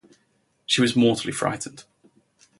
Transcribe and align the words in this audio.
She 0.65 0.81
was 0.81 0.95
mortally 0.95 1.31
frightened. 1.31 1.83